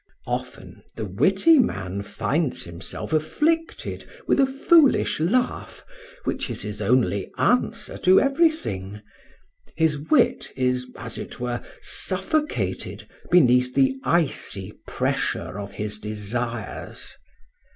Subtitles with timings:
[0.25, 5.85] Often the witty man finds himself afflicted with a foolish laugh
[6.23, 9.03] which is his only answer to everything;
[9.75, 17.15] his wit is, as it were, suffocated beneath the icy pressure of his desires.